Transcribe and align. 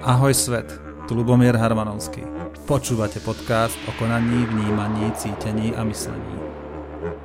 Ahoj 0.00 0.34
svet, 0.34 0.66
tu 1.08 1.14
Lubomír 1.14 1.54
Harmanovský. 1.56 2.24
Počúvate 2.66 3.20
podcast 3.20 3.76
o 3.88 3.92
konaní, 3.98 4.46
vnímaní, 4.46 5.12
cítení 5.12 5.76
a 5.76 5.84
myslení. 5.84 6.38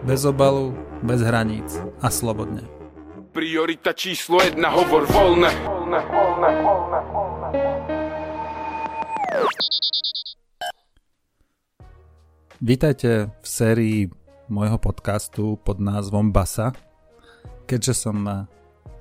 Bez 0.03 0.25
obalu, 0.25 0.75
bez 1.01 1.21
hraníc 1.21 1.81
a 2.01 2.09
slobodne. 2.11 2.61
Priorita 3.31 3.91
číslo 3.91 4.39
jedna, 4.43 4.69
hovor 4.71 5.07
voľne. 5.07 5.51
Vítajte 12.61 13.29
v 13.29 13.47
sérii 13.47 13.99
môjho 14.47 14.79
podcastu 14.79 15.59
pod 15.61 15.83
názvom 15.83 16.31
Basa. 16.31 16.71
Keďže 17.65 17.93
som 17.93 18.17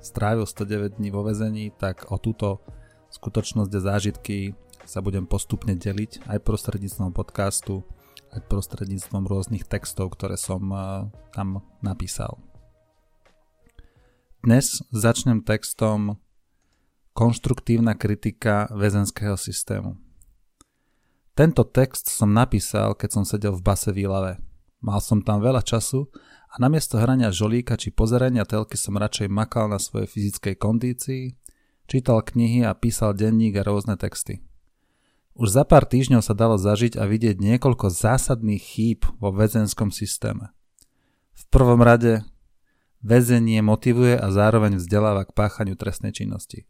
strávil 0.05 0.45
109 0.45 1.01
dní 1.01 1.09
vo 1.09 1.25
vezení, 1.25 1.73
tak 1.73 2.13
o 2.13 2.21
túto 2.21 2.61
skutočnosť 3.09 3.71
a 3.73 3.81
zážitky 3.81 4.53
sa 4.85 5.01
budem 5.01 5.25
postupne 5.25 5.73
deliť 5.73 6.29
aj 6.29 6.45
prostredníctvom 6.45 7.09
podcastu, 7.09 7.81
aj 8.29 8.45
prostredníctvom 8.45 9.25
rôznych 9.25 9.65
textov, 9.65 10.13
ktoré 10.13 10.37
som 10.37 10.61
eh, 10.69 11.09
tam 11.33 11.65
napísal. 11.81 12.37
Dnes 14.45 14.85
začnem 14.93 15.41
textom 15.41 16.21
Konštruktívna 17.15 17.95
kritika 17.95 18.69
väzenského 18.69 19.39
systému. 19.39 19.97
Tento 21.31 21.63
text 21.63 22.11
som 22.11 22.29
napísal, 22.29 22.93
keď 22.93 23.09
som 23.09 23.23
sedel 23.23 23.55
v 23.55 23.63
base 23.63 23.89
Výlave. 23.89 24.37
Mal 24.83 24.99
som 24.99 25.23
tam 25.23 25.39
veľa 25.41 25.63
času 25.63 26.11
a 26.55 26.57
namiesto 26.63 26.95
hrania 26.95 27.35
žolíka 27.35 27.75
či 27.75 27.91
pozerania 27.91 28.47
telky 28.47 28.79
som 28.79 28.95
radšej 28.95 29.27
makal 29.27 29.67
na 29.67 29.75
svojej 29.75 30.07
fyzickej 30.07 30.55
kondícii, 30.55 31.35
Čítal 31.85 32.25
knihy 32.25 32.65
a 32.65 32.73
písal 32.73 33.13
denník 33.13 33.61
a 33.61 33.65
rôzne 33.65 33.93
texty. 33.93 34.41
Už 35.37 35.53
za 35.53 35.67
pár 35.67 35.85
týždňov 35.85 36.25
sa 36.25 36.33
dalo 36.33 36.57
zažiť 36.57 36.97
a 36.97 37.05
vidieť 37.05 37.37
niekoľko 37.37 37.93
zásadných 37.93 38.63
chýb 38.63 39.05
vo 39.21 39.29
väzenskom 39.29 39.93
systéme. 39.93 40.49
V 41.35 41.43
prvom 41.53 41.83
rade 41.83 42.25
väzenie 43.05 43.61
motivuje 43.61 44.17
a 44.17 44.31
zároveň 44.33 44.81
vzdeláva 44.81 45.29
k 45.29 45.35
páchaniu 45.35 45.77
trestnej 45.77 46.15
činnosti. 46.15 46.65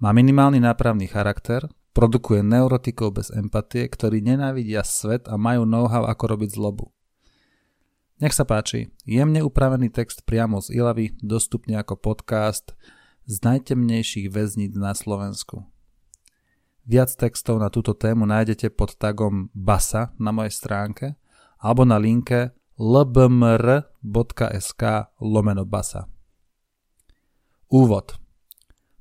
Má 0.00 0.14
minimálny 0.16 0.62
nápravný 0.62 1.10
charakter, 1.10 1.68
produkuje 1.92 2.40
neurotikov 2.40 3.20
bez 3.20 3.28
empatie, 3.34 3.84
ktorí 3.90 4.24
nenávidia 4.24 4.80
svet 4.86 5.28
a 5.28 5.36
majú 5.36 5.68
know-how 5.68 6.08
ako 6.08 6.38
robiť 6.38 6.56
zlobu. 6.56 6.93
Nech 8.22 8.30
sa 8.30 8.46
páči, 8.46 8.94
jemne 9.02 9.42
upravený 9.42 9.90
text 9.90 10.22
priamo 10.22 10.62
z 10.62 10.78
Ilavy, 10.78 11.18
dostupne 11.18 11.82
ako 11.82 11.98
podcast 11.98 12.78
z 13.26 13.42
najtemnejších 13.42 14.30
väzníc 14.30 14.78
na 14.78 14.94
Slovensku. 14.94 15.66
Viac 16.86 17.10
textov 17.18 17.58
na 17.58 17.74
túto 17.74 17.90
tému 17.90 18.22
nájdete 18.22 18.70
pod 18.70 18.94
tagom 18.94 19.50
BASA 19.50 20.14
na 20.22 20.30
mojej 20.30 20.54
stránke 20.54 21.18
alebo 21.58 21.82
na 21.82 21.98
linke 21.98 22.54
lbmr.sk 22.78 24.82
lomeno 25.18 25.66
BASA. 25.66 26.06
Úvod 27.66 28.14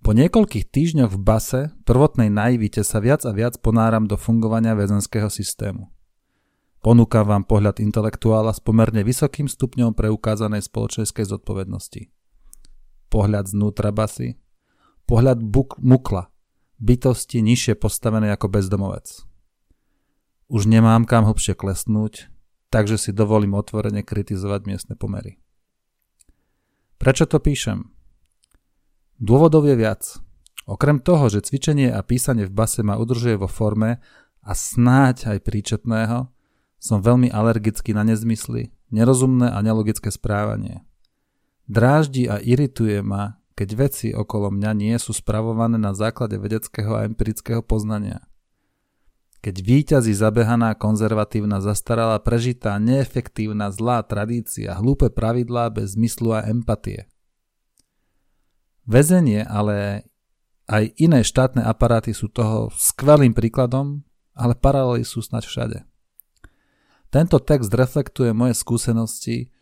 Po 0.02 0.18
niekoľkých 0.18 0.74
týždňoch 0.74 1.14
v 1.14 1.20
base, 1.22 1.62
prvotnej 1.86 2.34
naivite 2.34 2.82
sa 2.82 2.98
viac 2.98 3.30
a 3.30 3.32
viac 3.36 3.62
ponáram 3.62 4.10
do 4.10 4.18
fungovania 4.18 4.74
väzenského 4.74 5.30
systému. 5.30 5.94
Ponúkam 6.84 7.24
vám 7.24 7.48
pohľad 7.48 7.80
intelektuála 7.80 8.52
s 8.52 8.60
pomerne 8.60 9.08
vysokým 9.08 9.48
stupňom 9.48 9.96
preukázanej 9.96 10.68
spoločenskej 10.68 11.24
zodpovednosti 11.32 12.12
pohľad 13.14 13.46
znútra 13.54 13.94
basy, 13.94 14.42
pohľad 15.06 15.46
buk- 15.46 15.78
mukla, 15.78 16.34
bytosti 16.82 17.46
nižšie 17.46 17.78
postavené 17.78 18.34
ako 18.34 18.50
bezdomovec. 18.50 19.22
Už 20.50 20.66
nemám 20.66 21.06
kam 21.06 21.30
hlbšie 21.30 21.54
klesnúť, 21.54 22.34
takže 22.74 22.98
si 22.98 23.14
dovolím 23.14 23.54
otvorene 23.54 24.02
kritizovať 24.02 24.62
miestne 24.66 24.96
pomery. 24.98 25.38
Prečo 26.98 27.30
to 27.30 27.38
píšem? 27.38 27.94
Dôvodov 29.22 29.70
je 29.70 29.78
viac. 29.78 30.02
Okrem 30.66 30.98
toho, 30.98 31.30
že 31.30 31.46
cvičenie 31.46 31.94
a 31.94 32.02
písanie 32.02 32.50
v 32.50 32.56
base 32.56 32.82
ma 32.82 32.98
udržuje 32.98 33.38
vo 33.38 33.46
forme 33.46 34.02
a 34.42 34.52
snáď 34.58 35.38
aj 35.38 35.40
príčetného, 35.46 36.33
som 36.84 37.00
veľmi 37.00 37.32
alergický 37.32 37.96
na 37.96 38.04
nezmysly, 38.04 38.76
nerozumné 38.92 39.48
a 39.48 39.64
nelogické 39.64 40.12
správanie. 40.12 40.84
Dráždi 41.64 42.28
a 42.28 42.44
irituje 42.44 43.00
ma, 43.00 43.40
keď 43.56 43.70
veci 43.80 44.08
okolo 44.12 44.52
mňa 44.52 44.72
nie 44.76 44.96
sú 45.00 45.16
spravované 45.16 45.80
na 45.80 45.96
základe 45.96 46.36
vedeckého 46.36 47.00
a 47.00 47.08
empirického 47.08 47.64
poznania. 47.64 48.28
Keď 49.40 49.56
výťazí 49.64 50.12
zabehaná, 50.12 50.76
konzervatívna, 50.76 51.64
zastaralá, 51.64 52.20
prežitá, 52.20 52.76
neefektívna, 52.80 53.72
zlá 53.72 54.04
tradícia, 54.04 54.76
hlúpe 54.76 55.08
pravidlá 55.08 55.72
bez 55.72 55.96
zmyslu 55.96 56.36
a 56.36 56.48
empatie. 56.48 57.08
Vezenie, 58.84 59.48
ale 59.48 60.08
aj 60.68 60.96
iné 61.00 61.24
štátne 61.24 61.64
aparáty 61.64 62.12
sú 62.12 62.28
toho 62.28 62.72
skvelým 62.76 63.32
príkladom, 63.32 64.04
ale 64.36 64.56
paralely 64.56 65.08
sú 65.08 65.24
snať 65.24 65.44
všade. 65.48 65.78
Tento 67.14 67.38
text 67.38 67.70
reflektuje 67.70 68.34
moje 68.34 68.58
skúsenosti 68.58 69.54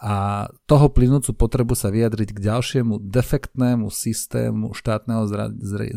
a 0.00 0.48
toho 0.64 0.88
plynúcu 0.88 1.36
potrebu 1.36 1.76
sa 1.76 1.92
vyjadriť 1.92 2.32
k 2.32 2.44
ďalšiemu 2.48 3.04
defektnému 3.04 3.92
systému 3.92 4.72
štátneho 4.72 5.28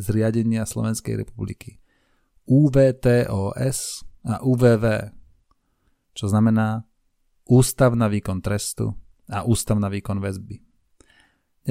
zriadenia 0.03 0.67
Slovenskej 0.67 1.15
republiky. 1.23 1.79
UVTOS 2.43 4.03
a 4.27 4.43
UVV, 4.43 5.15
čo 6.11 6.27
znamená 6.27 6.83
Ústav 7.47 7.95
na 7.95 8.11
výkon 8.11 8.43
trestu 8.43 8.91
a 9.31 9.47
Ústav 9.47 9.79
na 9.79 9.87
výkon 9.87 10.19
väzby. 10.19 10.59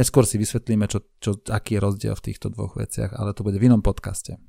Neskôr 0.01 0.25
si 0.25 0.41
vysvetlíme, 0.41 0.89
čo, 0.89 1.05
čo, 1.21 1.37
aký 1.53 1.77
je 1.77 1.85
rozdiel 1.85 2.15
v 2.17 2.25
týchto 2.25 2.49
dvoch 2.49 2.77
veciach, 2.77 3.13
ale 3.13 3.37
to 3.37 3.45
bude 3.45 3.61
v 3.61 3.69
inom 3.69 3.85
podcaste. 3.85 4.41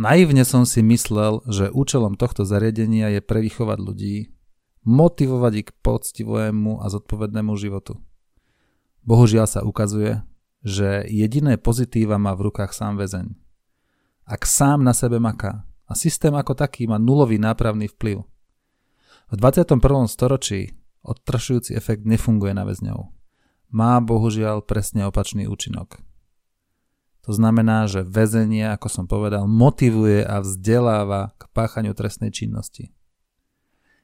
Naivne 0.00 0.48
som 0.48 0.64
si 0.64 0.80
myslel, 0.80 1.44
že 1.44 1.68
účelom 1.68 2.16
tohto 2.16 2.48
zariadenia 2.48 3.12
je 3.12 3.20
prevychovať 3.20 3.78
ľudí, 3.84 4.32
motivovať 4.88 5.52
ich 5.60 5.66
k 5.68 5.76
poctivovému 5.84 6.80
a 6.80 6.88
zodpovednému 6.88 7.52
životu. 7.60 8.00
Bohužiaľ 9.04 9.44
sa 9.44 9.60
ukazuje, 9.60 10.24
že 10.64 11.04
jediné 11.04 11.60
pozitíva 11.60 12.16
má 12.16 12.32
v 12.32 12.48
rukách 12.48 12.72
sám 12.72 12.96
väzeň. 12.96 13.36
Ak 14.24 14.48
sám 14.48 14.80
na 14.80 14.96
sebe 14.96 15.20
maká 15.20 15.68
a 15.84 15.92
systém 15.92 16.32
ako 16.32 16.56
taký 16.56 16.88
má 16.88 16.96
nulový 16.96 17.36
nápravný 17.36 17.92
vplyv. 17.92 18.24
V 19.28 19.34
21. 19.36 19.84
storočí 20.08 20.80
odtrašujúci 21.04 21.76
efekt 21.76 22.08
nefunguje 22.08 22.56
na 22.56 22.64
väzňov. 22.64 23.12
Má 23.68 24.00
bohužiaľ 24.00 24.64
presne 24.64 25.04
opačný 25.04 25.44
účinok. 25.44 26.00
To 27.28 27.36
znamená, 27.36 27.84
že 27.84 28.00
väzenie, 28.00 28.64
ako 28.72 28.88
som 28.88 29.04
povedal, 29.04 29.44
motivuje 29.44 30.24
a 30.24 30.40
vzdeláva 30.40 31.36
k 31.36 31.52
páchaniu 31.52 31.92
trestnej 31.92 32.32
činnosti. 32.32 32.96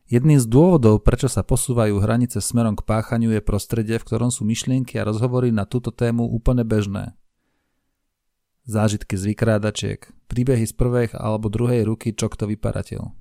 Jedným 0.06 0.38
z 0.38 0.46
dôvodov, 0.46 1.02
prečo 1.02 1.26
sa 1.26 1.42
posúvajú 1.42 1.98
hranice 1.98 2.38
smerom 2.38 2.78
k 2.78 2.86
páchaniu 2.86 3.34
je 3.34 3.42
prostredie, 3.42 3.98
v 3.98 4.06
ktorom 4.06 4.30
sú 4.30 4.46
myšlienky 4.46 5.02
a 5.02 5.06
rozhovory 5.08 5.50
na 5.50 5.66
túto 5.66 5.90
tému 5.90 6.30
úplne 6.30 6.62
bežné. 6.62 7.18
Zážitky 8.70 9.18
z 9.18 9.34
vykrádačiek, 9.34 10.06
príbehy 10.30 10.62
z 10.62 10.74
prvej 10.78 11.06
alebo 11.18 11.50
druhej 11.50 11.82
ruky, 11.86 12.14
čo 12.14 12.30
kto 12.30 12.46
vyparatil. 12.46 13.14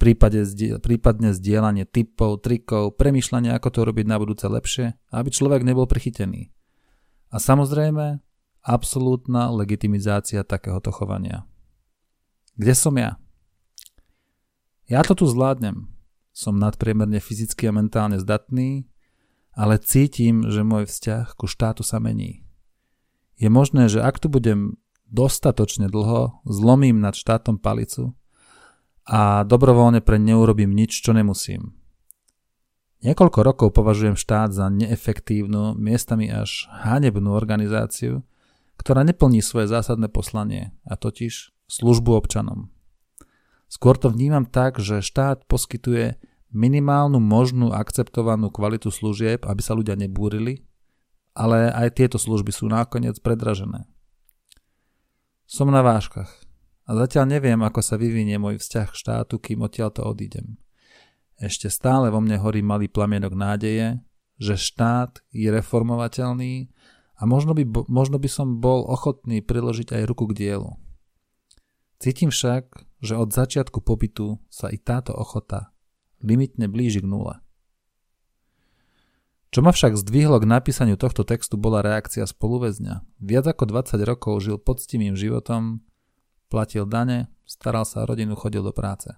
Prípade, 0.00 0.40
prípadne 0.80 1.36
zdieľanie 1.36 1.84
typov, 1.84 2.40
trikov, 2.40 2.96
premýšľanie, 2.96 3.52
ako 3.52 3.68
to 3.68 3.80
robiť 3.84 4.06
na 4.08 4.16
budúce 4.16 4.48
lepšie, 4.48 4.96
aby 5.12 5.28
človek 5.28 5.60
nebol 5.60 5.84
prichytený. 5.84 6.48
A 7.28 7.36
samozrejme, 7.36 8.24
absolútna 8.60 9.48
legitimizácia 9.52 10.44
takéhoto 10.44 10.92
chovania. 10.92 11.48
Kde 12.56 12.74
som 12.76 12.94
ja? 12.96 13.16
Ja 14.90 15.00
to 15.06 15.14
tu 15.16 15.24
zvládnem. 15.24 15.88
Som 16.30 16.60
nadpriemerne 16.60 17.18
fyzicky 17.22 17.68
a 17.68 17.76
mentálne 17.76 18.18
zdatný, 18.20 18.90
ale 19.54 19.82
cítim, 19.82 20.46
že 20.46 20.66
môj 20.66 20.86
vzťah 20.86 21.34
ku 21.34 21.50
štátu 21.50 21.82
sa 21.82 21.98
mení. 21.98 22.46
Je 23.40 23.48
možné, 23.48 23.88
že 23.88 24.04
ak 24.04 24.20
tu 24.20 24.28
budem 24.28 24.76
dostatočne 25.10 25.90
dlho, 25.90 26.44
zlomím 26.46 27.02
nad 27.02 27.18
štátom 27.18 27.58
palicu 27.58 28.14
a 29.08 29.42
dobrovoľne 29.42 30.04
pre 30.04 30.22
neurobím 30.22 30.70
nič, 30.70 31.02
čo 31.02 31.10
nemusím. 31.10 31.74
Niekoľko 33.00 33.40
rokov 33.40 33.68
považujem 33.72 34.14
štát 34.14 34.52
za 34.52 34.68
neefektívnu, 34.68 35.72
miestami 35.80 36.28
až 36.28 36.68
hanebnú 36.84 37.32
organizáciu, 37.32 38.20
ktorá 38.80 39.04
neplní 39.04 39.44
svoje 39.44 39.68
zásadné 39.68 40.08
poslanie, 40.08 40.72
a 40.88 40.96
totiž 40.96 41.52
službu 41.68 42.16
občanom. 42.16 42.72
Skôr 43.68 44.00
to 44.00 44.08
vnímam 44.08 44.48
tak, 44.48 44.80
že 44.80 45.04
štát 45.04 45.44
poskytuje 45.44 46.16
minimálnu 46.50 47.20
možnú 47.20 47.70
akceptovanú 47.76 48.48
kvalitu 48.50 48.88
služieb, 48.88 49.44
aby 49.44 49.60
sa 49.60 49.76
ľudia 49.76 49.94
nebúrili 49.94 50.66
ale 51.34 51.70
aj 51.70 51.96
tieto 51.96 52.18
služby 52.18 52.50
sú 52.50 52.66
nakoniec 52.66 53.18
predražené. 53.22 53.86
Som 55.46 55.70
na 55.70 55.82
váškach 55.82 56.30
a 56.86 56.90
zatiaľ 56.94 57.38
neviem, 57.38 57.58
ako 57.62 57.82
sa 57.82 57.98
vyvinie 57.98 58.38
môj 58.38 58.58
vzťah 58.58 58.88
k 58.90 58.98
štátu, 58.98 59.34
kým 59.38 59.62
odtiaľto 59.62 60.06
odídem. 60.06 60.58
Ešte 61.38 61.70
stále 61.70 62.10
vo 62.10 62.20
mne 62.20 62.38
horí 62.38 62.60
malý 62.60 62.90
plamienok 62.90 63.34
nádeje, 63.34 64.02
že 64.36 64.58
štát 64.58 65.22
je 65.32 65.48
reformovateľný 65.48 66.68
a 67.20 67.28
možno 67.28 67.52
by, 67.52 67.68
možno 67.92 68.16
by 68.16 68.28
som 68.32 68.64
bol 68.64 68.88
ochotný 68.88 69.44
priložiť 69.44 69.92
aj 69.92 70.02
ruku 70.08 70.24
k 70.32 70.36
dielu. 70.40 70.72
Cítim 72.00 72.32
však, 72.32 72.80
že 73.04 73.20
od 73.20 73.28
začiatku 73.28 73.84
pobytu 73.84 74.40
sa 74.48 74.72
i 74.72 74.80
táto 74.80 75.12
ochota 75.12 75.76
limitne 76.24 76.64
blíži 76.64 77.04
k 77.04 77.08
nule. 77.08 77.44
Čo 79.50 79.66
ma 79.66 79.74
však 79.74 79.98
zdvihlo 79.98 80.38
k 80.40 80.48
napísaniu 80.48 80.96
tohto 80.96 81.26
textu 81.26 81.58
bola 81.60 81.82
reakcia 81.82 82.24
spoluväzňa. 82.24 83.20
Viac 83.20 83.44
ako 83.50 83.68
20 83.68 84.00
rokov 84.06 84.46
žil 84.46 84.56
poctivým 84.62 85.18
životom, 85.18 85.84
platil 86.48 86.86
dane, 86.86 87.28
staral 87.44 87.82
sa 87.82 88.06
o 88.06 88.08
rodinu, 88.08 88.38
chodil 88.38 88.62
do 88.62 88.70
práce. 88.70 89.12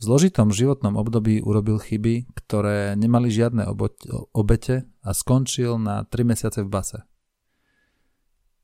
V 0.00 0.08
zložitom 0.08 0.48
životnom 0.48 0.96
období 0.96 1.44
urobil 1.44 1.76
chyby, 1.76 2.32
ktoré 2.32 2.96
nemali 2.96 3.28
žiadne 3.28 3.68
obete 4.32 4.88
a 5.04 5.12
skončil 5.12 5.76
na 5.76 6.08
3 6.08 6.24
mesiace 6.24 6.64
v 6.64 6.72
base. 6.72 7.04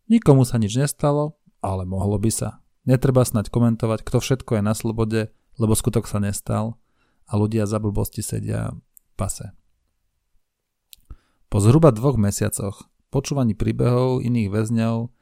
Nikomu 0.09 0.49
sa 0.49 0.57
nič 0.57 0.73
nestalo, 0.81 1.37
ale 1.61 1.85
mohlo 1.85 2.17
by 2.17 2.33
sa. 2.33 2.65
Netreba 2.89 3.21
snať 3.21 3.53
komentovať, 3.53 4.01
kto 4.01 4.17
všetko 4.25 4.51
je 4.57 4.63
na 4.65 4.73
slobode, 4.73 5.29
lebo 5.61 5.77
skutok 5.77 6.09
sa 6.09 6.25
nestal 6.25 6.81
a 7.29 7.37
ľudia 7.37 7.69
za 7.69 7.85
blbosti 7.85 8.25
sedia 8.25 8.73
v 8.73 9.13
base. 9.21 9.53
Po 11.53 11.61
zhruba 11.61 11.93
dvoch 11.93 12.17
mesiacoch 12.17 12.89
počúvaní 13.13 13.53
príbehov 13.53 14.25
iných 14.25 14.49
väzňov 14.49 15.13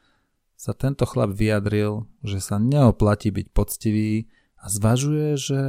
sa 0.55 0.78
tento 0.78 1.10
chlap 1.10 1.34
vyjadril, 1.34 2.06
že 2.22 2.38
sa 2.38 2.62
neoplatí 2.62 3.34
byť 3.34 3.46
poctivý 3.50 4.31
a 4.62 4.70
zvažuje, 4.70 5.34
že 5.34 5.60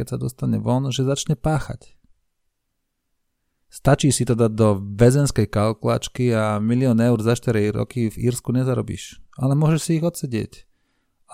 keď 0.00 0.16
sa 0.16 0.18
dostane 0.18 0.56
von, 0.56 0.88
že 0.88 1.04
začne 1.04 1.36
páchať. 1.36 1.92
Stačí 3.68 4.08
si 4.08 4.24
to 4.24 4.32
dať 4.32 4.52
do 4.56 4.80
väzenskej 4.96 5.44
kalkulačky 5.46 6.32
a 6.32 6.56
milión 6.56 6.96
eur 6.98 7.20
za 7.20 7.36
4 7.36 7.76
roky 7.76 8.08
v 8.08 8.32
Írsku 8.32 8.48
nezarobíš, 8.50 9.20
ale 9.36 9.52
môžeš 9.52 9.80
si 9.84 9.90
ich 10.00 10.04
odsedieť. 10.08 10.64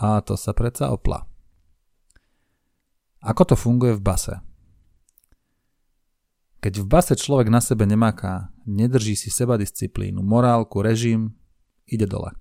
A 0.03 0.19
to 0.21 0.35
sa 0.35 0.51
predsa 0.51 0.91
opla. 0.91 1.31
Ako 3.23 3.49
to 3.49 3.55
funguje 3.57 3.95
v 3.95 4.03
base? 4.03 4.35
Keď 6.61 6.83
v 6.83 6.87
base 6.91 7.15
človek 7.15 7.47
na 7.47 7.63
sebe 7.63 7.87
nemáka, 7.87 8.51
nedrží 8.67 9.15
si 9.15 9.31
seba 9.31 9.55
disciplínu, 9.55 10.19
morálku, 10.21 10.83
režim, 10.83 11.39
ide 11.87 12.11
dole. 12.11 12.35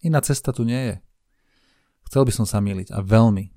Iná 0.00 0.22
cesta 0.22 0.54
tu 0.54 0.62
nie 0.62 0.78
je. 0.78 0.96
Chcel 2.06 2.22
by 2.24 2.32
som 2.32 2.46
sa 2.46 2.62
miliť 2.62 2.94
a 2.94 3.02
veľmi. 3.02 3.50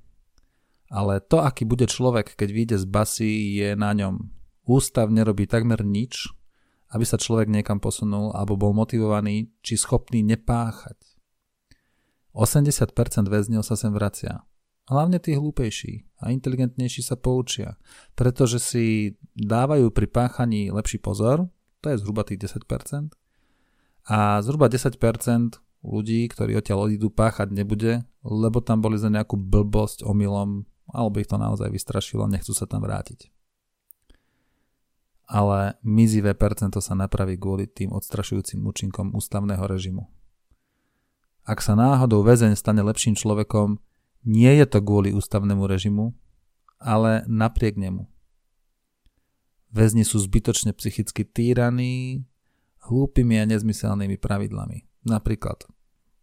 Ale 0.88 1.20
to, 1.20 1.44
aký 1.44 1.68
bude 1.68 1.88
človek, 1.88 2.40
keď 2.40 2.50
vyjde 2.52 2.78
z 2.80 2.86
basy, 2.88 3.32
je 3.60 3.70
na 3.76 3.92
ňom. 3.92 4.32
Ústav 4.68 5.12
nerobí 5.12 5.48
takmer 5.48 5.84
nič, 5.84 6.32
aby 6.92 7.04
sa 7.04 7.20
človek 7.20 7.52
niekam 7.52 7.84
posunul 7.84 8.32
alebo 8.32 8.56
bol 8.56 8.72
motivovaný 8.72 9.52
či 9.64 9.76
schopný 9.76 10.24
nepáchať. 10.24 10.96
80% 12.32 12.94
väzňov 13.28 13.64
sa 13.66 13.76
sem 13.76 13.92
vracia. 13.92 14.46
Hlavne 14.88 15.20
tí 15.20 15.36
hlúpejší 15.36 16.24
a 16.24 16.32
inteligentnejší 16.32 17.04
sa 17.04 17.20
poučia, 17.20 17.76
pretože 18.16 18.64
si 18.64 18.86
dávajú 19.36 19.92
pri 19.92 20.08
páchaní 20.08 20.72
lepší 20.72 21.04
pozor, 21.04 21.52
to 21.84 21.92
je 21.92 22.00
zhruba 22.00 22.24
tých 22.24 22.48
10%, 22.48 23.12
a 24.08 24.40
zhruba 24.40 24.72
10% 24.72 24.96
ľudí, 25.84 26.32
ktorí 26.32 26.56
odtiaľ 26.56 26.88
odídu, 26.88 27.12
páchať 27.12 27.52
nebude, 27.52 28.08
lebo 28.24 28.64
tam 28.64 28.80
boli 28.80 28.96
za 28.96 29.12
nejakú 29.12 29.36
blbosť, 29.36 30.08
omylom, 30.08 30.64
alebo 30.92 31.20
ich 31.20 31.28
to 31.28 31.36
naozaj 31.36 31.68
vystrašilo, 31.72 32.28
nechcú 32.28 32.56
sa 32.56 32.68
tam 32.70 32.84
vrátiť. 32.84 33.32
Ale 35.28 35.76
mizivé 35.84 36.32
percento 36.32 36.80
sa 36.80 36.96
napraví 36.96 37.36
kvôli 37.36 37.68
tým 37.68 37.92
odstrašujúcim 37.92 38.64
účinkom 38.64 39.12
ústavného 39.12 39.64
režimu. 39.68 40.08
Ak 41.44 41.60
sa 41.60 41.76
náhodou 41.76 42.24
väzeň 42.24 42.56
stane 42.56 42.84
lepším 42.84 43.16
človekom, 43.16 43.80
nie 44.28 44.52
je 44.60 44.66
to 44.68 44.84
kvôli 44.84 45.16
ústavnému 45.16 45.64
režimu, 45.68 46.16
ale 46.80 47.24
napriek 47.28 47.80
nemu. 47.80 48.08
Väzni 49.72 50.08
sú 50.08 50.20
zbytočne 50.24 50.72
psychicky 50.76 51.28
týraní 51.28 52.24
hlúpými 52.88 53.36
a 53.40 53.48
nezmyselnými 53.48 54.16
pravidlami. 54.16 54.88
Napríklad, 55.04 55.68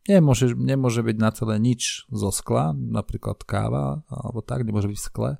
nemôže, 0.08 0.52
nemôže 0.54 1.00
byť 1.00 1.16
na 1.16 1.30
celé 1.32 1.56
nič 1.60 2.08
zo 2.12 2.30
skla, 2.32 2.72
napríklad 2.76 3.40
káva, 3.44 4.04
alebo 4.08 4.44
tak, 4.44 4.64
nemôže 4.64 4.88
byť 4.88 4.98
v 4.98 5.06
skle, 5.06 5.32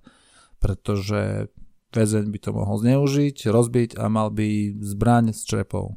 pretože 0.60 1.52
väzeň 1.94 2.32
by 2.32 2.38
to 2.42 2.50
mohol 2.50 2.76
zneužiť, 2.80 3.48
rozbiť 3.48 3.90
a 4.00 4.10
mal 4.10 4.32
by 4.32 4.74
zbraň 4.82 5.30
s 5.30 5.46
črepou. 5.46 5.94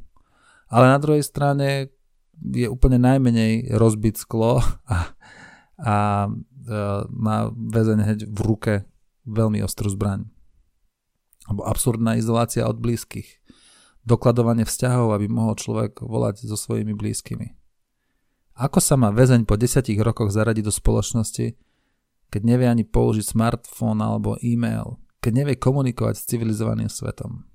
Ale 0.68 0.92
na 0.92 1.00
druhej 1.00 1.24
strane 1.24 1.90
je 2.38 2.68
úplne 2.69 3.02
najmenej 3.02 3.74
rozbiť 3.74 4.16
sklo 4.19 4.62
a, 4.86 4.98
a 5.81 5.96
má 7.10 7.38
väzeň 7.56 7.98
hneď 8.04 8.19
v 8.28 8.40
ruke 8.44 8.74
veľmi 9.25 9.64
ostrú 9.64 9.90
zbraň. 9.90 10.28
Alebo 11.48 11.64
absurdná 11.64 12.19
izolácia 12.19 12.68
od 12.68 12.78
blízkych. 12.78 13.40
Dokladovanie 14.04 14.68
vzťahov, 14.68 15.16
aby 15.16 15.31
mohol 15.31 15.56
človek 15.56 16.04
volať 16.04 16.44
so 16.44 16.60
svojimi 16.60 16.92
blízkymi. 16.92 17.67
Ako 18.57 18.81
sa 18.81 18.98
má 18.98 19.13
väzeň 19.13 19.45
po 19.45 19.54
desiatich 19.54 20.01
rokoch 20.01 20.33
zaradiť 20.33 20.65
do 20.65 20.74
spoločnosti, 20.74 21.54
keď 22.33 22.42
nevie 22.42 22.65
ani 22.65 22.83
použiť 22.83 23.38
smartfón 23.38 24.01
alebo 24.01 24.33
e-mail, 24.42 24.98
keď 25.21 25.45
nevie 25.45 25.56
komunikovať 25.62 26.18
s 26.18 26.25
civilizovaným 26.25 26.89
svetom. 26.89 27.45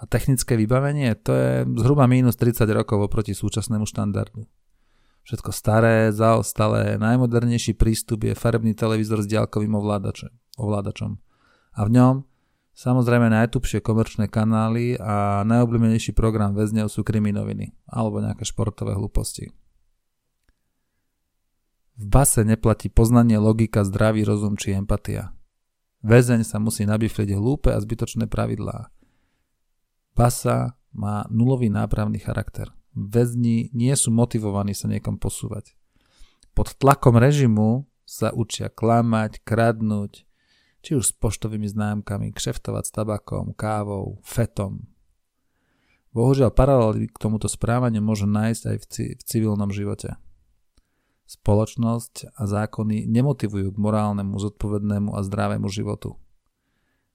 A 0.00 0.08
technické 0.08 0.56
vybavenie 0.56 1.12
to 1.20 1.32
je 1.36 1.52
zhruba 1.76 2.08
mínus 2.08 2.40
30 2.40 2.66
rokov 2.72 3.04
oproti 3.04 3.36
súčasnému 3.36 3.84
štandardu. 3.84 4.48
Všetko 5.24 5.50
staré, 5.56 6.12
zaostalé, 6.12 7.00
najmodernejší 7.00 7.76
prístup 7.76 8.28
je 8.28 8.36
farebný 8.36 8.76
televízor 8.76 9.24
s 9.24 9.30
diaľkovým 9.30 9.72
ovládačom. 9.72 10.32
ovládačom. 10.60 11.16
A 11.76 11.80
v 11.88 11.90
ňom 11.96 12.14
samozrejme 12.74 13.30
najtupšie 13.30 13.80
komerčné 13.80 14.26
kanály 14.28 14.98
a 15.00 15.46
najobľúbenejší 15.46 16.12
program 16.12 16.52
väzňov 16.52 16.90
sú 16.90 17.06
kriminoviny 17.06 17.72
alebo 17.88 18.20
nejaké 18.20 18.42
športové 18.44 18.94
hlúposti. 18.94 19.54
V 21.94 22.04
base 22.10 22.42
neplatí 22.42 22.90
poznanie, 22.90 23.38
logika, 23.38 23.86
zdravý 23.86 24.26
rozum 24.26 24.58
či 24.58 24.74
empatia. 24.74 25.30
Väzeň 26.02 26.42
sa 26.42 26.58
musí 26.58 26.82
nabifliť 26.84 27.38
hlúpe 27.38 27.70
a 27.70 27.78
zbytočné 27.78 28.26
pravidlá. 28.26 28.90
Basa 30.12 30.74
má 30.90 31.24
nulový 31.30 31.70
nápravný 31.70 32.18
charakter 32.18 32.74
väzni 32.94 33.74
nie 33.74 33.92
sú 33.98 34.14
motivovaní 34.14 34.72
sa 34.72 34.86
niekam 34.86 35.18
posúvať. 35.18 35.74
Pod 36.54 36.78
tlakom 36.78 37.18
režimu 37.18 37.90
sa 38.06 38.30
učia 38.30 38.70
klamať, 38.70 39.42
kradnúť, 39.42 40.22
či 40.84 41.00
už 41.00 41.04
s 41.08 41.16
poštovými 41.16 41.64
známkami, 41.64 42.36
kšeftovať 42.36 42.84
s 42.84 42.92
tabakom, 42.92 43.56
kávou, 43.56 44.20
fetom. 44.20 44.84
Bohužiaľ 46.12 46.52
paralely 46.52 47.10
k 47.10 47.16
tomuto 47.16 47.48
správaniu 47.48 48.04
môžu 48.04 48.28
nájsť 48.28 48.62
aj 48.68 48.76
v, 48.76 48.86
ci- 48.86 49.14
v 49.16 49.22
civilnom 49.24 49.72
živote. 49.72 50.14
Spoločnosť 51.24 52.36
a 52.36 52.42
zákony 52.44 53.08
nemotivujú 53.08 53.72
k 53.72 53.80
morálnemu, 53.80 54.36
zodpovednému 54.36 55.16
a 55.16 55.24
zdravému 55.24 55.66
životu. 55.72 56.20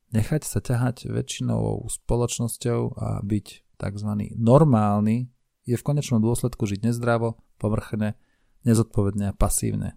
Nechať 0.09 0.41
sa 0.41 0.59
ťahať 0.59 1.05
väčšinou 1.05 1.85
spoločnosťou 1.85 2.97
a 2.97 3.21
byť 3.21 3.77
tzv. 3.77 4.11
normálny 4.33 5.29
je 5.69 5.77
v 5.77 5.85
konečnom 5.85 6.17
dôsledku 6.17 6.65
žiť 6.65 6.89
nezdravo, 6.89 7.37
povrchne, 7.61 8.17
nezodpovedne 8.65 9.29
a 9.29 9.37
pasívne. 9.37 9.93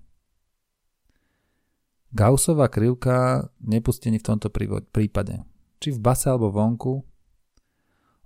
Gaussová 2.12 2.68
krivka 2.68 3.48
nepustí 3.64 4.12
v 4.12 4.20
tomto 4.20 4.52
prípade. 4.92 5.40
Či 5.80 5.96
v 5.96 5.98
base 5.98 6.28
alebo 6.28 6.52
vonku, 6.52 7.00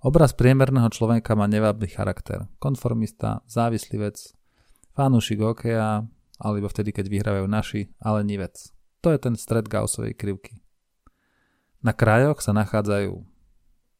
obraz 0.03 0.35
priemerného 0.35 0.91
človeka 0.91 1.39
má 1.39 1.47
nevábny 1.47 1.87
charakter. 1.87 2.51
Konformista, 2.59 3.47
závislivec, 3.47 4.19
fanúšik 4.91 5.39
okeja, 5.39 6.03
alebo 6.37 6.67
vtedy, 6.69 6.91
keď 6.93 7.05
vyhrávajú 7.07 7.47
naši, 7.47 7.81
ale 8.03 8.27
nivec. 8.27 8.53
To 9.01 9.09
je 9.09 9.17
ten 9.17 9.39
stred 9.39 9.71
Gaussovej 9.71 10.19
krivky. 10.19 10.61
Na 11.81 11.95
krajoch 11.95 12.43
sa 12.43 12.51
nachádzajú 12.51 13.13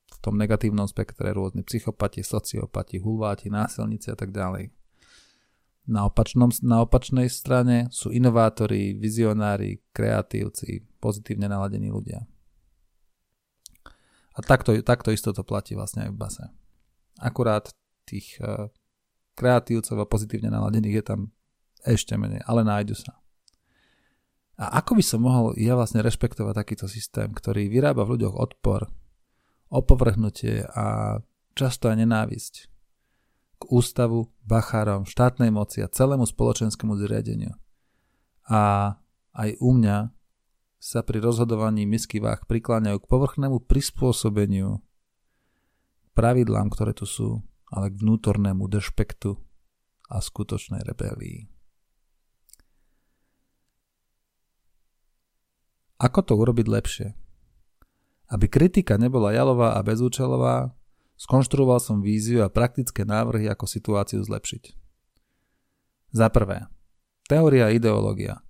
v 0.08 0.18
tom 0.20 0.36
negatívnom 0.36 0.86
spektre 0.90 1.32
rôzni 1.32 1.64
psychopati, 1.64 2.28
sociopati, 2.28 3.00
hulváti, 3.00 3.48
násilníci 3.48 4.12
a 4.12 4.18
tak 4.20 4.36
ďalej. 4.36 4.70
Na, 5.88 6.04
opačnom, 6.04 6.52
na 6.68 6.84
opačnej 6.84 7.32
strane 7.32 7.88
sú 7.96 8.12
inovátori, 8.12 8.92
vizionári, 8.92 9.80
kreatívci, 9.96 10.84
pozitívne 11.00 11.48
naladení 11.48 11.88
ľudia. 11.88 12.28
A 14.36 14.40
takto, 14.44 14.76
takto 14.84 15.16
isto 15.16 15.32
to 15.32 15.48
platí 15.48 15.80
vlastne 15.80 16.06
aj 16.06 16.12
v 16.12 16.20
base. 16.20 16.46
Akurát 17.24 17.72
tých 18.04 18.36
uh, 18.44 18.68
kreatívcov 19.40 19.96
a 19.98 20.10
pozitívne 20.12 20.52
naladených 20.52 20.98
je 21.00 21.06
tam 21.08 21.20
ešte 21.88 22.20
menej, 22.20 22.44
ale 22.44 22.68
nájdu 22.68 22.94
sa. 22.94 23.18
A 24.58 24.82
ako 24.82 24.98
by 25.00 25.04
som 25.06 25.22
mohol 25.24 25.54
ja 25.56 25.78
vlastne 25.78 26.02
rešpektovať 26.02 26.54
takýto 26.54 26.86
systém, 26.90 27.30
ktorý 27.32 27.70
vyrába 27.70 28.04
v 28.04 28.18
ľuďoch 28.18 28.36
odpor, 28.36 28.90
opovrhnutie 29.70 30.66
a 30.68 31.18
často 31.54 31.88
aj 31.88 32.02
nenávisť 32.02 32.54
k 33.58 33.64
ústavu, 33.74 34.30
bachárom, 34.46 35.10
štátnej 35.10 35.50
moci 35.50 35.82
a 35.82 35.90
celému 35.90 36.30
spoločenskému 36.30 36.94
zriadeniu. 36.98 37.58
A 38.48 38.94
aj 39.34 39.50
u 39.60 39.70
mňa 39.74 40.14
sa 40.78 41.02
pri 41.02 41.20
rozhodovaní 41.20 41.90
misky 41.90 42.22
váh 42.22 42.46
prikláňajú 42.46 43.02
k 43.02 43.10
povrchnému 43.10 43.66
prispôsobeniu 43.66 44.80
pravidlám, 46.14 46.70
ktoré 46.70 46.94
tu 46.94 47.10
sú, 47.10 47.42
ale 47.70 47.94
k 47.94 48.00
vnútornému 48.02 48.66
dešpektu 48.70 49.38
a 50.08 50.18
skutočnej 50.22 50.86
rebelii. 50.86 51.50
Ako 55.98 56.22
to 56.22 56.38
urobiť 56.38 56.68
lepšie? 56.70 57.08
Aby 58.30 58.46
kritika 58.46 59.02
nebola 59.02 59.34
jalová 59.34 59.74
a 59.78 59.82
bezúčelová, 59.82 60.77
skonštruoval 61.18 61.82
som 61.82 62.06
víziu 62.06 62.46
a 62.46 62.54
praktické 62.54 63.04
návrhy, 63.04 63.50
ako 63.50 63.66
situáciu 63.66 64.22
zlepšiť. 64.22 64.78
Za 66.16 66.32
prvé, 66.32 66.70
teória 67.28 67.68
a 67.68 67.74
ideológia– 67.74 68.42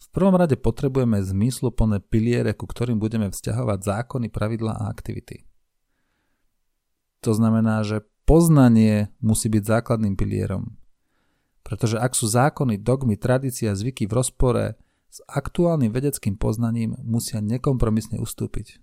v 0.00 0.08
prvom 0.08 0.32
rade 0.32 0.56
potrebujeme 0.56 1.20
zmysluplné 1.20 2.00
piliere, 2.00 2.56
ku 2.56 2.64
ktorým 2.64 2.96
budeme 2.96 3.28
vzťahovať 3.28 3.78
zákony, 3.84 4.26
pravidlá 4.32 4.72
a 4.80 4.88
aktivity. 4.88 5.44
To 7.20 7.36
znamená, 7.36 7.84
že 7.84 8.08
poznanie 8.24 9.12
musí 9.20 9.52
byť 9.52 9.62
základným 9.62 10.16
pilierom. 10.16 10.80
Pretože 11.60 12.00
ak 12.00 12.16
sú 12.16 12.26
zákony, 12.32 12.80
dogmy, 12.80 13.20
tradície 13.20 13.68
a 13.68 13.76
zvyky 13.76 14.08
v 14.08 14.16
rozpore 14.16 14.80
s 15.12 15.20
aktuálnym 15.28 15.92
vedeckým 15.92 16.40
poznaním, 16.40 16.96
musia 17.04 17.44
nekompromisne 17.44 18.16
ustúpiť. 18.16 18.80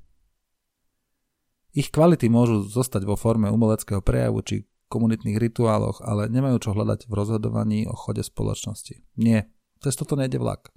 Ich 1.77 1.93
kvality 1.93 2.25
môžu 2.25 2.65
zostať 2.65 3.05
vo 3.05 3.13
forme 3.13 3.53
umeleckého 3.53 4.01
prejavu 4.01 4.41
či 4.41 4.65
komunitných 4.89 5.37
rituáloch, 5.37 6.01
ale 6.01 6.25
nemajú 6.25 6.57
čo 6.57 6.73
hľadať 6.73 7.05
v 7.05 7.13
rozhodovaní 7.13 7.79
o 7.85 7.93
chode 7.93 8.25
spoločnosti. 8.25 9.05
Nie, 9.21 9.45
cez 9.77 9.93
toto 9.93 10.17
nejde 10.17 10.41
vlak. 10.41 10.73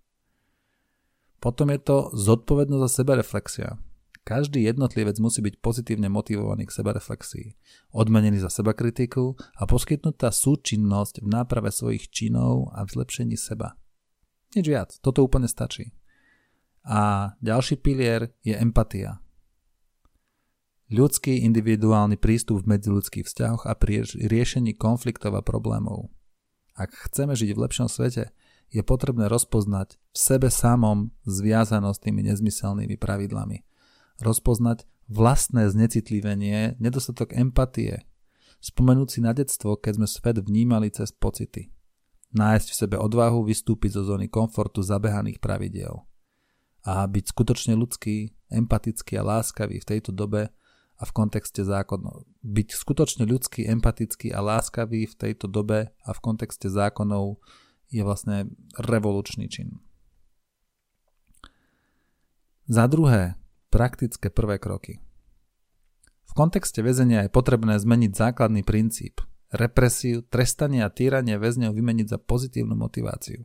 Potom 1.40 1.72
je 1.72 1.80
to 1.80 2.12
zodpovednosť 2.12 2.82
za 2.84 2.90
sebereflexia. 3.00 3.68
Každý 4.28 4.68
jednotlivec 4.68 5.16
musí 5.16 5.40
byť 5.40 5.64
pozitívne 5.64 6.12
motivovaný 6.12 6.68
k 6.68 6.76
sebereflexii, 6.76 7.56
odmenený 7.96 8.44
za 8.44 8.52
seba 8.52 8.76
kritiku 8.76 9.40
a 9.56 9.64
poskytnutá 9.64 10.28
súčinnosť 10.28 11.24
v 11.24 11.28
náprave 11.32 11.72
svojich 11.72 12.12
činov 12.12 12.76
a 12.76 12.84
v 12.84 12.92
zlepšení 12.92 13.40
seba. 13.40 13.72
Nič 14.52 14.68
viac, 14.68 15.00
toto 15.00 15.24
úplne 15.24 15.48
stačí. 15.48 15.96
A 16.84 17.32
ďalší 17.40 17.80
pilier 17.80 18.36
je 18.44 18.52
empatia. 18.52 19.24
Ľudský 20.90 21.46
individuálny 21.46 22.18
prístup 22.18 22.66
v 22.66 22.74
medziludských 22.74 23.22
vzťahoch 23.22 23.62
a 23.62 23.78
pri 23.78 24.02
riešení 24.10 24.74
konfliktov 24.74 25.38
a 25.38 25.42
problémov. 25.46 26.10
Ak 26.74 26.90
chceme 27.06 27.38
žiť 27.38 27.54
v 27.54 27.62
lepšom 27.62 27.86
svete, 27.86 28.34
je 28.74 28.82
potrebné 28.82 29.30
rozpoznať 29.30 29.94
v 29.94 30.16
sebe 30.18 30.50
samom 30.50 31.14
zviazanosť 31.30 31.98
tými 32.10 32.26
nezmyselnými 32.26 32.98
pravidlami. 32.98 33.62
Rozpoznať 34.18 34.82
vlastné 35.06 35.70
znecitlivenie, 35.70 36.82
nedostatok 36.82 37.38
empatie, 37.38 38.02
spomenúť 38.58 39.08
si 39.14 39.20
na 39.22 39.30
detstvo, 39.30 39.78
keď 39.78 40.02
sme 40.02 40.08
svet 40.10 40.42
vnímali 40.42 40.90
cez 40.90 41.14
pocity. 41.14 41.70
Nájsť 42.34 42.66
v 42.66 42.78
sebe 42.78 42.96
odvahu 42.98 43.46
vystúpiť 43.46 43.94
zo 43.94 44.02
zóny 44.10 44.26
komfortu 44.26 44.82
zabehaných 44.82 45.38
pravidiel. 45.38 46.02
A 46.82 47.06
byť 47.06 47.30
skutočne 47.30 47.78
ľudský, 47.78 48.34
empatický 48.50 49.18
a 49.18 49.26
láskavý 49.26 49.78
v 49.78 49.86
tejto 49.86 50.10
dobe 50.10 50.50
a 51.00 51.08
v 51.08 51.12
kontexte 51.16 51.64
zákonov. 51.64 52.28
Byť 52.44 52.76
skutočne 52.76 53.24
ľudský, 53.24 53.64
empatický 53.64 54.36
a 54.36 54.44
láskavý 54.44 55.08
v 55.08 55.14
tejto 55.16 55.48
dobe 55.48 55.96
a 56.04 56.10
v 56.12 56.20
kontexte 56.20 56.68
zákonov 56.68 57.40
je 57.88 58.04
vlastne 58.04 58.52
revolučný 58.76 59.48
čin. 59.48 59.80
Za 62.68 62.86
druhé, 62.86 63.34
praktické 63.72 64.28
prvé 64.30 64.60
kroky. 64.60 65.00
V 66.28 66.32
kontexte 66.38 66.84
väzenia 66.84 67.26
je 67.26 67.34
potrebné 67.34 67.74
zmeniť 67.80 68.12
základný 68.14 68.62
princíp. 68.62 69.18
Represiu, 69.50 70.22
trestanie 70.22 70.86
a 70.86 70.92
týranie 70.92 71.34
väzňov 71.34 71.74
vymeniť 71.74 72.06
za 72.06 72.18
pozitívnu 72.22 72.78
motiváciu. 72.78 73.42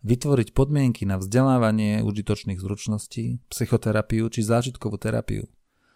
Vytvoriť 0.00 0.56
podmienky 0.56 1.04
na 1.04 1.20
vzdelávanie 1.20 2.00
užitočných 2.00 2.56
zručností, 2.56 3.44
psychoterapiu 3.52 4.32
či 4.32 4.40
zážitkovú 4.40 4.96
terapiu. 4.96 5.44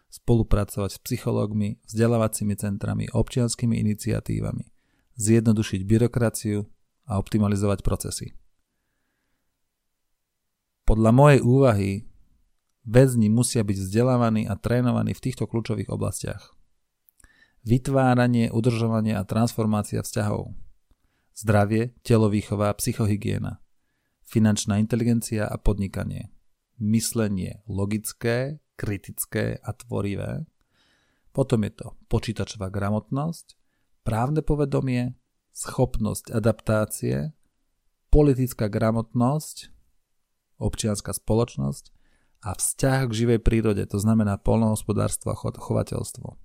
Spolupracovať 0.08 0.96
s 0.96 0.98
psychológmi, 1.04 1.80
vzdelávacími 1.84 2.54
centrami, 2.56 3.04
občianskými 3.12 3.76
iniciatívami. 3.76 4.72
Zjednodušiť 5.20 5.80
byrokraciu, 5.84 6.64
a 7.08 7.16
optimalizovať 7.16 7.80
procesy. 7.80 8.36
Podľa 10.84 11.10
mojej 11.12 11.40
úvahy 11.40 11.90
väzni 12.84 13.32
musia 13.32 13.64
byť 13.64 13.76
vzdelávaní 13.76 14.44
a 14.44 14.56
trénovaní 14.56 15.16
v 15.16 15.24
týchto 15.24 15.48
kľúčových 15.48 15.88
oblastiach. 15.88 16.52
Vytváranie, 17.64 18.48
udržovanie 18.48 19.12
a 19.16 19.24
transformácia 19.24 20.00
vzťahov. 20.00 20.56
Zdravie, 21.36 21.92
telovýchova, 22.04 22.72
psychohygiena. 22.76 23.60
Finančná 24.24 24.80
inteligencia 24.80 25.44
a 25.48 25.56
podnikanie. 25.60 26.32
Myslenie 26.80 27.60
logické, 27.68 28.60
kritické 28.78 29.58
a 29.58 29.74
tvorivé. 29.74 30.46
Potom 31.34 31.66
je 31.66 31.72
to 31.74 31.98
počítačová 32.06 32.70
gramotnosť, 32.70 33.58
právne 34.06 34.40
povedomie, 34.40 35.18
schopnosť 35.50 36.30
adaptácie, 36.30 37.34
politická 38.14 38.70
gramotnosť, 38.70 39.74
občianská 40.62 41.10
spoločnosť 41.10 41.90
a 42.46 42.54
vzťah 42.54 43.00
k 43.10 43.16
živej 43.18 43.40
prírode, 43.42 43.82
to 43.90 43.98
znamená 43.98 44.38
polnohospodárstvo 44.38 45.34
a 45.34 45.38
chovateľstvo. 45.38 46.38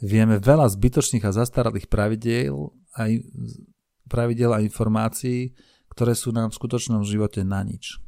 Vieme 0.00 0.40
veľa 0.40 0.68
zbytočných 0.68 1.24
a 1.28 1.36
zastaralých 1.36 1.88
pravidiel 1.88 2.72
a, 2.96 3.08
pravidel 4.08 4.52
a 4.56 4.64
informácií, 4.64 5.52
ktoré 5.92 6.16
sú 6.16 6.32
nám 6.32 6.52
v 6.52 6.58
skutočnom 6.60 7.04
živote 7.04 7.44
na 7.44 7.60
nič. 7.60 8.00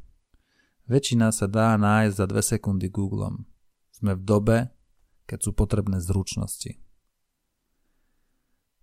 Väčšina 0.83 1.31
sa 1.31 1.47
dá 1.47 1.79
nájsť 1.79 2.15
za 2.19 2.25
2 2.27 2.51
sekundy 2.55 2.91
Googlem. 2.91 3.47
Sme 3.95 4.19
v 4.19 4.21
dobe, 4.23 4.57
keď 5.23 5.39
sú 5.47 5.51
potrebné 5.55 6.03
zručnosti. 6.03 6.75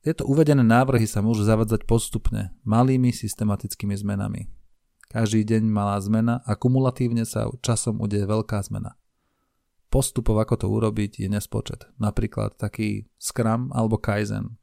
Tieto 0.01 0.25
uvedené 0.25 0.65
návrhy 0.65 1.05
sa 1.05 1.21
môžu 1.21 1.45
zavadzať 1.45 1.85
postupne, 1.85 2.57
malými 2.65 3.13
systematickými 3.13 3.93
zmenami. 3.93 4.49
Každý 5.13 5.45
deň 5.45 5.69
malá 5.69 6.01
zmena 6.01 6.41
a 6.49 6.57
kumulatívne 6.57 7.29
sa 7.29 7.53
časom 7.61 8.01
udeje 8.01 8.25
veľká 8.25 8.65
zmena. 8.65 8.97
Postupov, 9.93 10.41
ako 10.41 10.55
to 10.57 10.67
urobiť, 10.71 11.21
je 11.21 11.29
nespočet. 11.29 11.85
Napríklad 12.01 12.57
taký 12.57 13.11
Scrum 13.21 13.75
alebo 13.77 14.01
Kaizen. 14.01 14.57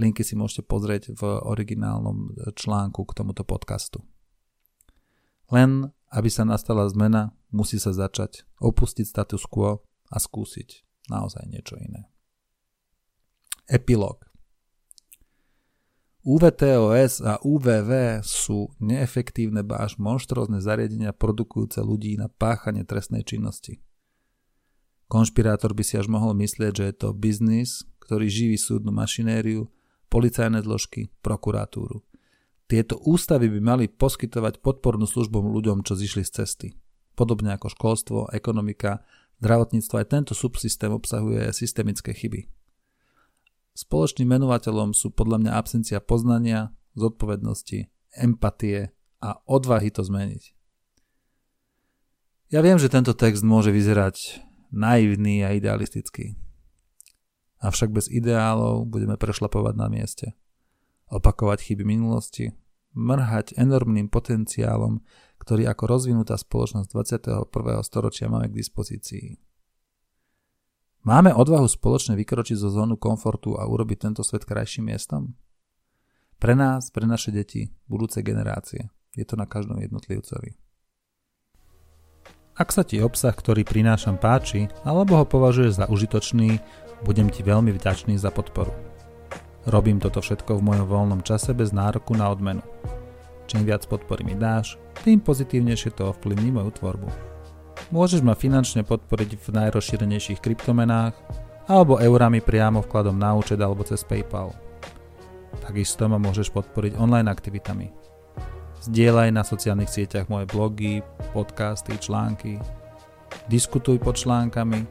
Linky 0.00 0.24
si 0.24 0.34
môžete 0.34 0.64
pozrieť 0.64 1.12
v 1.14 1.22
originálnom 1.44 2.34
článku 2.56 3.04
k 3.04 3.12
tomuto 3.12 3.44
podcastu. 3.44 4.00
Len 5.52 5.92
aby 6.12 6.28
sa 6.28 6.44
nastala 6.44 6.84
zmena, 6.92 7.32
musí 7.48 7.80
sa 7.80 7.96
začať 7.96 8.44
opustiť 8.60 9.08
status 9.08 9.48
quo 9.48 9.80
a 10.12 10.16
skúsiť 10.20 10.84
naozaj 11.08 11.48
niečo 11.48 11.80
iné. 11.80 12.12
Epilóg. 13.64 14.28
UVTOS 16.22 17.18
a 17.26 17.42
UVV 17.42 18.22
sú 18.22 18.70
neefektívne, 18.78 19.66
ba 19.66 19.82
až 19.82 19.98
monštrózne 19.98 20.62
zariadenia 20.62 21.10
produkujúce 21.10 21.82
ľudí 21.82 22.14
na 22.14 22.30
páchanie 22.30 22.86
trestnej 22.86 23.26
činnosti. 23.26 23.82
Konšpirátor 25.10 25.74
by 25.74 25.82
si 25.82 25.98
až 25.98 26.06
mohol 26.06 26.38
myslieť, 26.38 26.72
že 26.78 26.84
je 26.88 26.94
to 26.94 27.08
biznis, 27.10 27.82
ktorý 28.06 28.30
živí 28.30 28.54
súdnu 28.54 28.94
mašinériu, 28.94 29.66
policajné 30.06 30.62
zložky, 30.62 31.10
prokuratúru. 31.26 32.06
Tieto 32.72 32.96
ústavy 33.04 33.52
by 33.52 33.60
mali 33.60 33.84
poskytovať 33.84 34.64
podpornú 34.64 35.04
službu 35.04 35.44
ľuďom, 35.44 35.84
čo 35.84 35.92
zišli 35.92 36.24
z 36.24 36.40
cesty. 36.40 36.68
Podobne 37.12 37.52
ako 37.52 37.68
školstvo, 37.68 38.32
ekonomika, 38.32 39.04
zdravotníctvo, 39.44 40.00
aj 40.00 40.08
tento 40.08 40.32
subsystém 40.32 40.88
obsahuje 40.88 41.52
systemické 41.52 42.16
chyby. 42.16 42.48
Spoločným 43.76 44.24
menovateľom 44.24 44.96
sú 44.96 45.12
podľa 45.12 45.44
mňa 45.44 45.52
absencia 45.52 46.00
poznania, 46.00 46.72
zodpovednosti, 46.96 47.92
empatie 48.16 48.96
a 49.20 49.36
odvahy 49.44 49.92
to 49.92 50.00
zmeniť. 50.00 50.56
Ja 52.56 52.64
viem, 52.64 52.80
že 52.80 52.88
tento 52.88 53.12
text 53.12 53.44
môže 53.44 53.68
vyzerať 53.68 54.48
naivný 54.72 55.44
a 55.44 55.52
idealistický. 55.52 56.40
Avšak 57.60 57.92
bez 57.92 58.08
ideálov 58.08 58.88
budeme 58.88 59.20
prešlapovať 59.20 59.76
na 59.76 59.92
mieste. 59.92 60.32
Opakovať 61.12 61.68
chyby 61.68 61.84
minulosti, 61.84 62.61
mrhať 62.92 63.56
enormným 63.56 64.12
potenciálom, 64.12 65.00
ktorý 65.40 65.66
ako 65.68 65.84
rozvinutá 65.88 66.38
spoločnosť 66.38 66.88
21. 67.50 67.82
storočia 67.82 68.30
máme 68.30 68.52
k 68.52 68.58
dispozícii. 68.62 69.40
Máme 71.02 71.34
odvahu 71.34 71.66
spoločne 71.66 72.14
vykročiť 72.14 72.54
zo 72.54 72.70
zónu 72.70 72.94
komfortu 72.94 73.58
a 73.58 73.66
urobiť 73.66 74.06
tento 74.06 74.22
svet 74.22 74.46
krajším 74.46 74.94
miestom? 74.94 75.34
Pre 76.38 76.54
nás, 76.54 76.94
pre 76.94 77.06
naše 77.10 77.34
deti, 77.34 77.74
budúce 77.90 78.22
generácie. 78.22 78.86
Je 79.18 79.26
to 79.26 79.34
na 79.34 79.50
každom 79.50 79.82
jednotlivcovi. 79.82 80.54
Ak 82.52 82.70
sa 82.70 82.84
ti 82.84 83.00
obsah, 83.00 83.32
ktorý 83.34 83.64
prinášam 83.66 84.20
páči, 84.20 84.70
alebo 84.84 85.18
ho 85.18 85.24
považuješ 85.26 85.82
za 85.82 85.86
užitočný, 85.90 86.60
budem 87.02 87.32
ti 87.32 87.42
veľmi 87.42 87.74
vďačný 87.74 88.14
za 88.20 88.30
podporu. 88.30 88.91
Robím 89.68 90.02
toto 90.02 90.18
všetko 90.18 90.58
v 90.58 90.66
mojom 90.66 90.86
voľnom 90.86 91.20
čase 91.22 91.54
bez 91.54 91.70
nároku 91.70 92.18
na 92.18 92.30
odmenu. 92.30 92.62
Čím 93.46 93.68
viac 93.68 93.86
podpory 93.86 94.26
mi 94.26 94.34
dáš, 94.34 94.80
tým 95.06 95.22
pozitívnejšie 95.22 95.94
to 95.94 96.10
ovplyvní 96.10 96.50
moju 96.50 96.70
tvorbu. 96.82 97.08
Môžeš 97.94 98.24
ma 98.24 98.32
finančne 98.32 98.82
podporiť 98.82 99.38
v 99.38 99.46
najrozšírenejších 99.52 100.40
kryptomenách 100.40 101.14
alebo 101.70 102.00
eurami 102.02 102.42
priamo 102.42 102.82
vkladom 102.82 103.14
na 103.14 103.36
účet 103.38 103.60
alebo 103.60 103.86
cez 103.86 104.02
PayPal. 104.02 104.50
Takisto 105.62 106.10
ma 106.10 106.18
môžeš 106.18 106.50
podporiť 106.50 106.98
online 106.98 107.28
aktivitami, 107.30 107.92
Zdieľaj 108.82 109.30
na 109.30 109.46
sociálnych 109.46 109.86
sieťach 109.86 110.26
moje 110.26 110.50
blogy, 110.50 111.06
podcasty, 111.30 111.94
články. 112.02 112.58
Diskutuj 113.46 114.02
pod 114.02 114.18
článkami, 114.18 114.82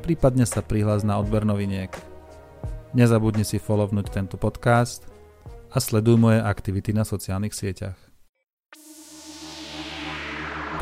prípadne 0.00 0.48
sa 0.48 0.64
prihlás 0.64 1.04
na 1.04 1.20
odber 1.20 1.44
noviniek. 1.44 1.92
Nezabudni 2.90 3.46
si 3.46 3.62
follownúť 3.62 4.10
tento 4.10 4.34
podcast 4.34 5.06
a 5.70 5.78
sleduj 5.78 6.18
moje 6.18 6.42
aktivity 6.42 6.90
na 6.90 7.06
sociálnych 7.06 7.54
sieťach. 7.54 7.94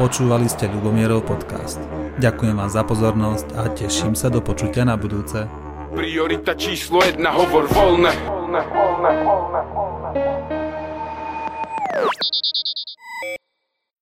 Počúvali 0.01 0.49
ste 0.49 0.73
Ľubomierov 0.73 1.29
podcast. 1.29 1.77
Ďakujem 2.17 2.57
vám 2.57 2.71
za 2.73 2.81
pozornosť 2.87 3.49
a 3.61 3.69
teším 3.77 4.17
sa 4.17 4.33
do 4.33 4.41
počutia 4.41 4.89
na 4.89 4.97
budúce. 4.97 5.45
Priorita 5.93 6.57
číslo 6.57 7.05
jedna, 7.05 7.35
hovor 7.35 7.69
voľne. 7.69 8.15
voľne, 8.25 8.63
voľne, 8.73 9.11
voľne, 9.21 9.61
voľne. 9.69 10.11